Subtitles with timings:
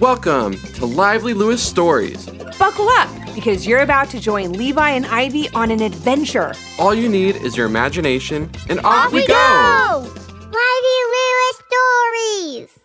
[0.00, 2.24] Welcome to Lively Lewis Stories.
[2.58, 6.54] Buckle up because you're about to join Levi and Ivy on an adventure.
[6.78, 10.10] All you need is your imagination, and off, Off we go!
[10.38, 12.78] Lively Lewis Stories!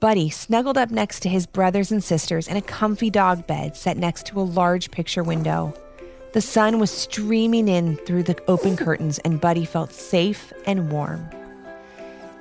[0.00, 3.96] Buddy snuggled up next to his brothers and sisters in a comfy dog bed set
[3.96, 5.72] next to a large picture window.
[6.32, 11.30] The sun was streaming in through the open curtains, and Buddy felt safe and warm.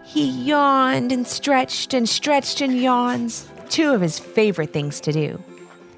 [0.04, 5.42] He yawned and stretched and stretched and yawns, two of his favorite things to do.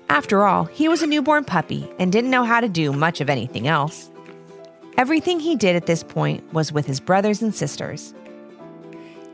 [0.10, 3.30] After all, he was a newborn puppy and didn't know how to do much of
[3.30, 4.12] anything else.
[4.96, 8.14] Everything he did at this point was with his brothers and sisters.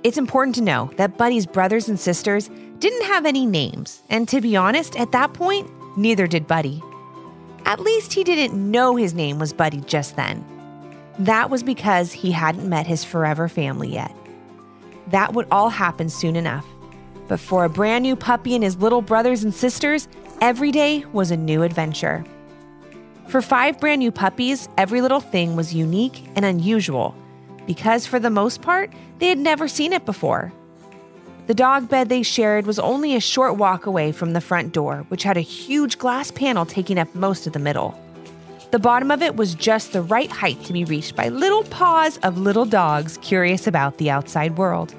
[0.04, 2.50] It's important to know that Buddy's brothers and sisters
[2.80, 6.82] didn't have any names, and to be honest, at that point, neither did Buddy.
[7.66, 10.46] At least he didn't know his name was Buddy just then.
[11.20, 14.16] That was because he hadn't met his forever family yet.
[15.08, 16.66] That would all happen soon enough.
[17.30, 20.10] But for a brand new puppy and his little brothers and sisters,
[20.42, 22.26] every day was a new adventure.
[23.28, 27.16] For five brand new puppies, every little thing was unique and unusual
[27.68, 30.52] because, for the most part, they had never seen it before.
[31.46, 35.06] The dog bed they shared was only a short walk away from the front door,
[35.10, 38.00] which had a huge glass panel taking up most of the middle.
[38.72, 42.18] The bottom of it was just the right height to be reached by little paws
[42.24, 44.96] of little dogs curious about the outside world.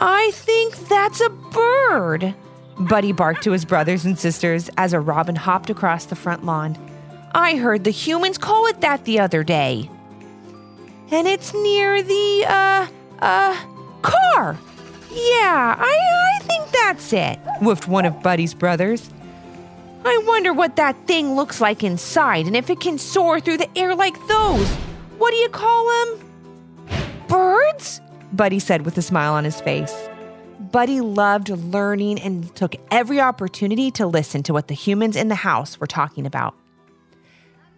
[0.00, 2.34] I think that's a bird,
[2.78, 6.78] Buddy barked to his brothers and sisters as a robin hopped across the front lawn.
[7.34, 9.90] I heard the humans call it that the other day.
[11.10, 12.86] And it's near the, uh,
[13.18, 13.56] uh,
[14.02, 14.56] car.
[15.10, 19.10] Yeah, I, I think that's it, woofed one of Buddy's brothers.
[20.04, 23.78] I wonder what that thing looks like inside and if it can soar through the
[23.78, 24.68] air like those.
[25.18, 26.30] What do you call them?
[27.26, 28.00] Birds?
[28.32, 30.08] Buddy said with a smile on his face.
[30.60, 35.34] Buddy loved learning and took every opportunity to listen to what the humans in the
[35.34, 36.54] house were talking about.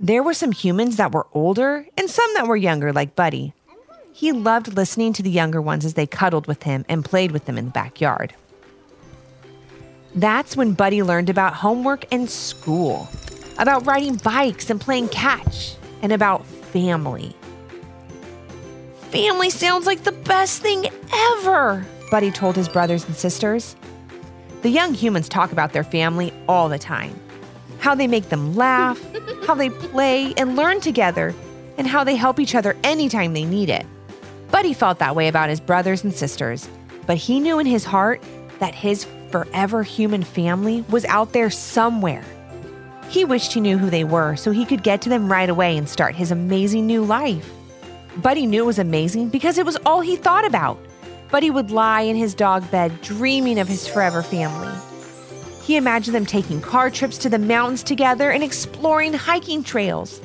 [0.01, 3.53] There were some humans that were older and some that were younger, like Buddy.
[4.13, 7.45] He loved listening to the younger ones as they cuddled with him and played with
[7.45, 8.35] them in the backyard.
[10.15, 13.09] That's when Buddy learned about homework and school,
[13.59, 17.37] about riding bikes and playing catch, and about family.
[19.11, 23.75] Family sounds like the best thing ever, Buddy told his brothers and sisters.
[24.63, 27.19] The young humans talk about their family all the time
[27.81, 29.03] how they make them laugh,
[29.47, 31.35] how they play and learn together,
[31.79, 33.87] and how they help each other anytime they need it.
[34.51, 36.69] Buddy felt that way about his brothers and sisters,
[37.07, 38.23] but he knew in his heart
[38.59, 42.25] that his forever human family was out there somewhere.
[43.09, 45.77] He wished he knew who they were so he could get to them right away
[45.77, 47.51] and start his amazing new life.
[48.17, 50.79] Buddy knew it was amazing because it was all he thought about.
[51.31, 54.73] Buddy would lie in his dog bed dreaming of his forever family.
[55.63, 60.21] He imagined them taking car trips to the mountains together and exploring hiking trails.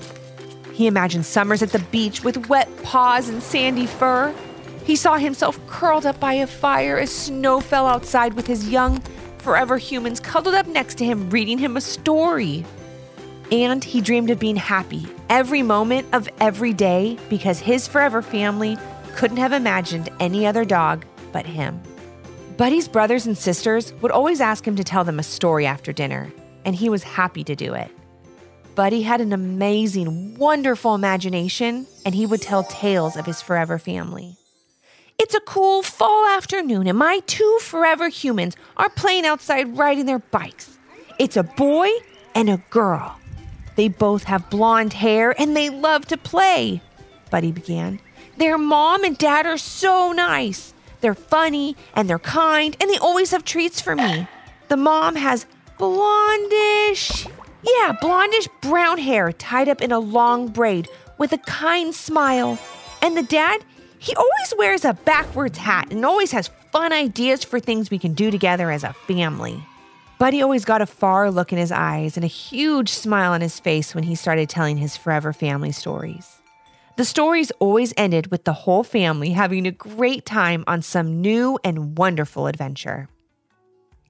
[0.74, 4.34] He imagined summers at the beach with wet paws and sandy fur.
[4.84, 9.00] He saw himself curled up by a fire as snow fell outside with his young,
[9.38, 12.66] forever humans cuddled up next to him, reading him a story.
[13.52, 18.78] And he dreamed of being happy every moment of every day because his forever family
[19.16, 21.82] couldn't have imagined any other dog but him.
[22.58, 26.32] Buddy's brothers and sisters would always ask him to tell them a story after dinner,
[26.64, 27.92] and he was happy to do it.
[28.76, 34.38] Buddy had an amazing, wonderful imagination, and he would tell tales of his forever family.
[35.18, 40.20] It's a cool fall afternoon, and my two forever humans are playing outside riding their
[40.20, 40.78] bikes.
[41.20, 41.90] It's a boy
[42.34, 43.18] and a girl.
[43.76, 46.82] They both have blonde hair and they love to play,
[47.30, 48.00] Buddy began.
[48.38, 50.74] Their mom and dad are so nice.
[51.02, 54.28] They're funny and they're kind and they always have treats for me.
[54.70, 55.46] The mom has
[55.78, 57.30] blondish,
[57.64, 60.88] yeah, blondish brown hair tied up in a long braid
[61.18, 62.58] with a kind smile.
[63.02, 63.64] And the dad,
[64.00, 68.14] he always wears a backwards hat and always has fun ideas for things we can
[68.14, 69.64] do together as a family.
[70.18, 73.60] Buddy always got a far look in his eyes and a huge smile on his
[73.60, 76.38] face when he started telling his forever family stories.
[76.96, 81.60] The stories always ended with the whole family having a great time on some new
[81.66, 83.10] and wonderful adventure.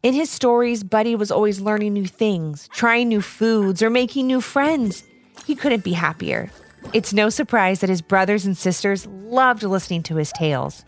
[0.04, 4.42] In his stories, Buddy was always learning new things, trying new foods, or making new
[4.42, 5.04] friends.
[5.48, 6.52] He couldn't be happier.
[6.94, 10.86] It's no surprise that his brothers and sisters loved listening to his tales.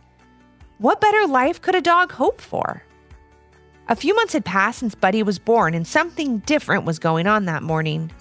[0.77, 2.83] What better life could a dog hope for?
[3.89, 7.45] A few months had passed since Buddy was born, and something different was going on
[7.45, 8.11] that morning.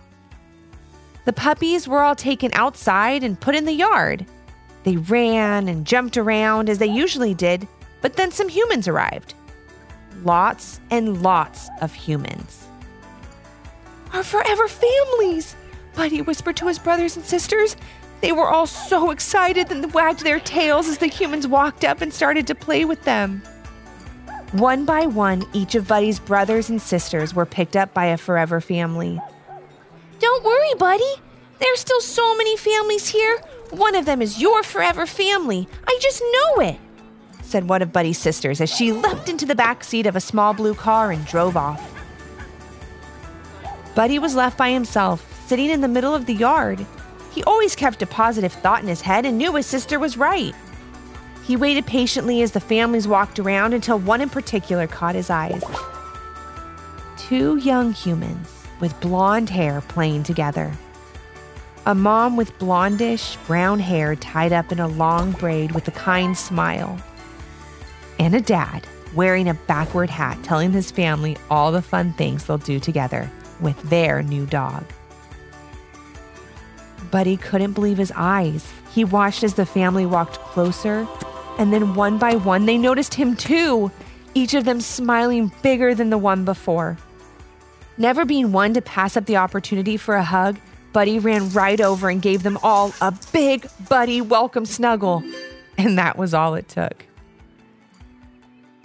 [1.25, 4.25] The puppies were all taken outside and put in the yard.
[4.85, 7.67] They ran and jumped around as they usually did,
[8.01, 9.35] but then some humans arrived.
[10.23, 12.67] lots and lots of humans.
[14.12, 15.57] Our forever families,
[15.95, 17.77] Buddy whispered to his brothers and sisters.
[18.21, 22.01] They were all so excited and they wagged their tails as the humans walked up
[22.01, 23.43] and started to play with them.
[24.53, 28.61] One by one, each of Buddy's brothers and sisters were picked up by a forever
[28.61, 29.21] family.
[30.21, 31.15] Don't worry, Buddy.
[31.59, 33.39] There's still so many families here.
[33.71, 35.69] One of them is your forever family.
[35.87, 36.79] I just know it,
[37.43, 40.55] said one of Buddy's sisters as she leapt into the back seat of a small
[40.55, 41.93] blue car and drove off.
[43.97, 46.87] Buddy was left by himself, sitting in the middle of the yard.
[47.33, 50.55] He always kept a positive thought in his head and knew his sister was right.
[51.47, 55.63] He waited patiently as the families walked around until one in particular caught his eyes.
[57.17, 60.73] Two young humans with blonde hair playing together.
[61.87, 66.37] A mom with blondish brown hair tied up in a long braid with a kind
[66.37, 66.99] smile.
[68.19, 68.85] And a dad
[69.15, 73.81] wearing a backward hat telling his family all the fun things they'll do together with
[73.89, 74.85] their new dog.
[77.13, 78.73] Buddy couldn't believe his eyes.
[78.93, 81.07] He watched as the family walked closer,
[81.58, 83.91] and then one by one, they noticed him too,
[84.35, 86.99] each of them smiling bigger than the one before.
[87.99, 90.58] Never being one to pass up the opportunity for a hug,
[90.93, 95.23] Buddy ran right over and gave them all a big Buddy welcome snuggle.
[95.79, 97.05] And that was all it took.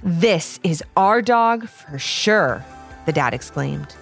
[0.03, 2.65] This is our dog for sure,
[3.05, 3.95] the dad exclaimed.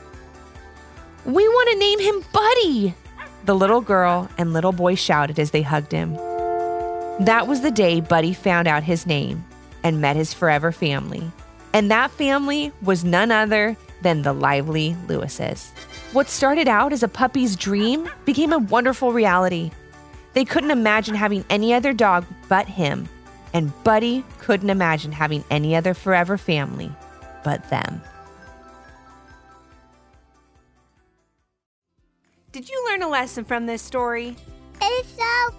[1.26, 2.96] We want to name him Buddy,
[3.46, 6.18] the little girl and little boy shouted as they hugged him.
[7.20, 9.44] That was the day Buddy found out his name
[9.84, 11.30] and met his forever family.
[11.74, 15.72] And that family was none other than the lively Lewises.
[16.14, 19.70] What started out as a puppy's dream became a wonderful reality.
[20.34, 23.10] They couldn't imagine having any other dog but him,
[23.54, 26.90] and Buddy couldn't imagine having any other forever family
[27.44, 28.02] but them.
[32.54, 34.38] Did you learn a lesson from this story?
[34.82, 35.59] If so, what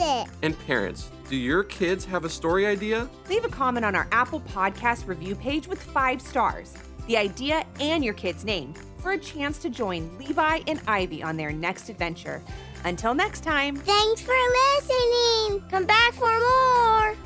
[0.00, 0.28] it?
[0.42, 3.08] And parents, do your kids have a story idea?
[3.28, 6.74] Leave a comment on our Apple Podcast review page with five stars,
[7.06, 11.36] the idea, and your kid's name for a chance to join Levi and Ivy on
[11.36, 12.42] their next adventure.
[12.84, 13.76] Until next time.
[13.76, 14.34] Thanks for
[14.76, 15.62] listening.
[15.70, 17.16] Come back for more.